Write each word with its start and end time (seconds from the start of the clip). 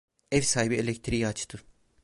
Ev 0.31 0.41
sahibi 0.41 0.75
elektriği 0.75 1.27
açtı. 1.27 1.61